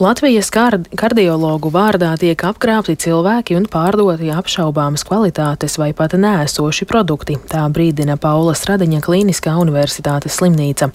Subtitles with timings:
[0.00, 7.34] Latvijas kard kardiologu vārdā tiek apkrāpti cilvēki un pārdoti apšaubāmas kvalitātes vai pat nēsoši produkti,
[7.50, 10.88] tā brīdina Paula Stradiņa Kliniskā universitātes slimnīca.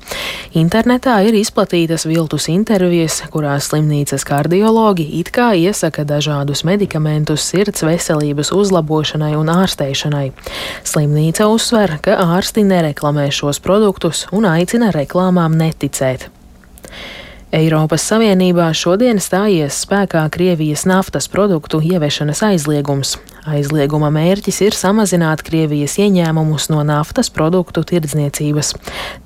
[0.58, 8.50] Internetā ir izplatītas viltus intervijas, kurās slimnīcas kardiologi it kā iesaka dažādus medikamentus sirds veselības
[8.58, 10.32] uzlabošanai un ārsteišanai.
[10.82, 16.32] Slimnīca uzsver, ka ārsti nereklamē šos produktus un aicina reklāmām neticēt.
[17.54, 23.16] Eiropas Savienībā šodien stājies spēkā Krievijas naftas produktu ieviešanas aizliegums.
[23.46, 28.74] Aizlieguma mērķis ir samazināt Krievijas ieņēmumus no naftas produktu tirdzniecības.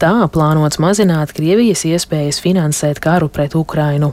[0.03, 4.11] Tā plānots mazināt Krievijas iespējas finansēt karu pret Ukrainu.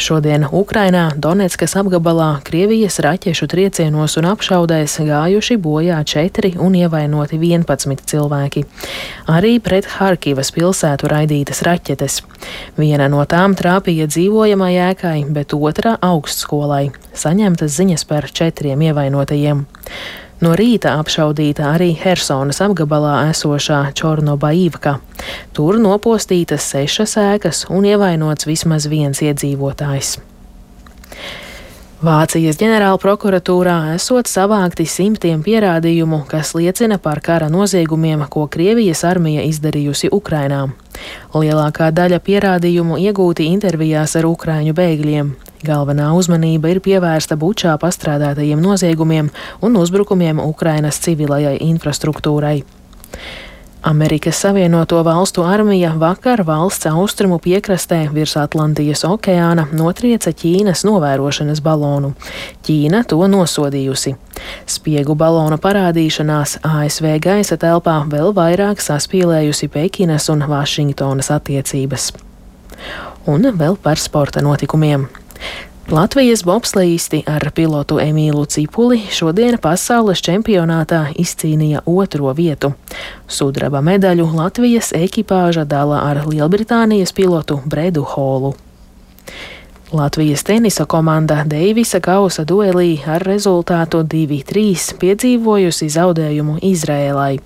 [0.00, 8.06] Šodien Ukrainā, Donetskas apgabalā, Krievijas raķešu triecienos un apšaudēs gājuši bojā 4 un ievainoti 11
[8.08, 8.62] cilvēki.
[9.28, 12.22] Arī pret Harkivas pilsētu raidītas raķetes.
[12.80, 16.86] Viena no tām trāpīja dzīvojamai ēkai, bet otra augstskolai.
[17.12, 19.66] Saņemtas ziņas par četriem ievainotajiem.
[20.40, 24.94] No rīta apšaudīta arī Helsonas apgabalā esošā Čornobaīvka.
[25.52, 30.14] Tur nopostītas sešas ēkas un ievainots vismaz viens iedzīvotājs.
[32.00, 40.08] Vācijas ģenerālprokuratūrā esot savākti simtiem pierādījumu, kas liecina par kara noziegumiem, ko Krievijas armija izdarījusi
[40.08, 40.62] Ukrainā.
[41.36, 45.36] Lielākā daļa pierādījumu iegūti intervijās ar ukraiņu bēgļiem.
[45.60, 49.28] Galvenā uzmanība ir pievērsta bučā pastrādātajiem noziegumiem
[49.60, 52.62] un uzbrukumiem Ukrainas civilajai infrastruktūrai.
[53.82, 62.12] Amerikas Savienoto Valstu armija vakar valsts austrumu piekrastē virs Atlantijas okeāna notrieca Ķīnas novērošanas balonu.
[62.64, 64.16] Ķīna to nosodījusi.
[64.68, 72.12] Spiegu balonu parādīšanās ASV gaisa telpā vēl vairāk saspīlējusi Pekinas un Vašingtonas attiecības.
[73.28, 75.08] Un vēl par sporta notikumiem.
[75.90, 82.70] Latvijas bobslēgisti ar pilotu Emīlu Cipuli šodien pasaules čempionātā izcīnīja otro vietu.
[83.26, 88.52] Sudraba medaļu Latvijas ekipāža dala ar Lielbritānijas pilotu Bredu Holu.
[89.90, 97.40] Latvijas tenisa komanda Deivisa kausa duelī ar rezultātu 2-3 piedzīvojusi zaudējumu Izrēlai.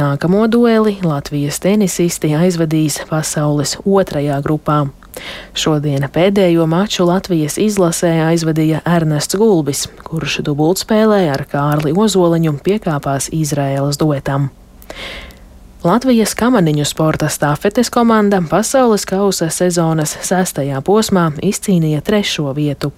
[0.00, 4.86] Nākamo dueli Latvijas tenisisti aizvadīs pasaules otrajā grupā.
[5.54, 14.00] Šodien pēdējo maču Latvijas izlasē aizvadīja Ernests Gulbis, kurš dubultspēlē ar Kārli Ozoliņu piekāpās Izraēlas
[14.00, 14.50] duetam.
[15.84, 22.92] Latvijas kamaniņu sporta stafetes komanda pasaules kausa sezonas sestajā posmā izcīnīja trešo vietu.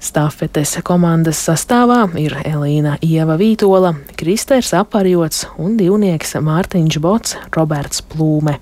[0.00, 8.56] Stafetes komandas sastāvā ir Elīna Ieva Vītola, Kristers Aparjots un divnieks Mārtiņš Bots, Roberts Plūme.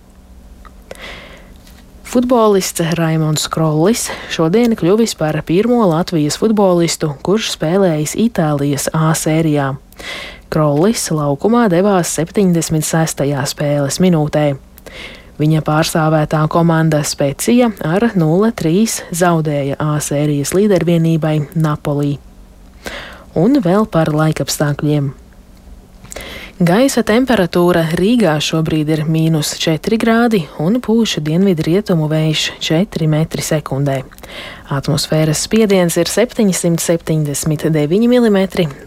[2.08, 9.74] Futbolists Raimons Krollis šodien kļuvis par pirmo Latvijas futbolistu, kurš spēlējis Itālijas A sērijā.
[10.48, 13.28] Krollis laukumā devās 76.
[13.52, 14.46] spēles minūtē.
[15.36, 22.14] Viņa pārstāvētā komanda Specija ar 0-3 zaudēja A sērijas līdervienībai Napolī.
[23.36, 25.12] Un vēl par laikapstākļiem.
[26.58, 33.94] Gaisa temperatūra Rīgā šobrīd ir mīnus 4 grādi un pūša dienvidu rietumu vējš 4 m2.
[34.74, 38.38] Atmosfēras spiediens ir 779 mm,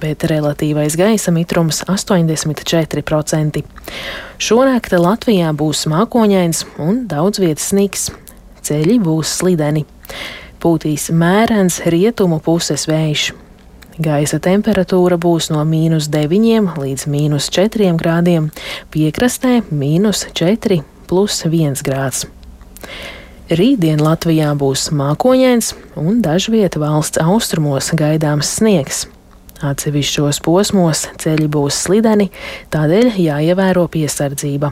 [0.02, 3.64] bet relatīvais gaisa mitrums- 84%.
[4.36, 8.12] Šonakt Latvijā būs mākoņains un daudz vietas sniks.
[8.62, 9.86] Ceļi būs slideni.
[10.60, 13.32] Pūtīs mērens rietumu puses vējš.
[14.02, 18.48] Gaisa temperatūra būs no mīnus 9 līdz mīnus 4 grādiem,
[18.90, 20.80] piekrastē mīnus 4
[21.10, 22.24] plus 1 grāds.
[23.52, 29.04] Rītdien Latvijā būs mākoņains un dažviet valsts austrumos gaidāms sniegs.
[29.62, 32.32] Atsevišķos posmos ceļi būs slideni,
[32.74, 34.72] tādēļ jāievēro piesardzība.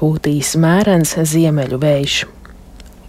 [0.00, 2.16] Pūtīs mērens ziemeļu vējš.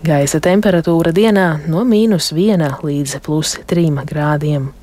[0.06, 4.76] Gaisa temperatūra dienā no mīnus 1 līdz plus 3 grādiem.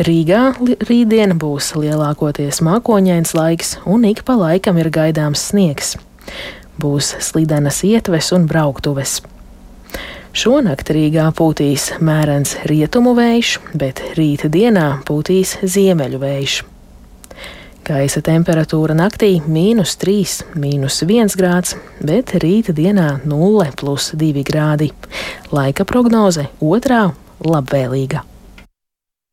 [0.00, 0.54] Rīgā
[0.88, 5.96] rītdien būs lielākoties mākoņains laiks, un ik pa laikam ir gaidāms sniegs.
[6.80, 9.18] Būs slidenas ietves un brauktuves.
[10.30, 16.60] Šonakt Rīgā pūtīs mērens rietumu vējš, bet rīta dienā pūtīs ziemeļu vējš.
[17.90, 24.92] Gaisa temperatūra naktī- mīnus 3, mīnus 1 grāds, bet rīta dienā 0,2 grādi.
[25.50, 27.12] Laika prognoze otrā-
[27.52, 28.29] labvēlīga.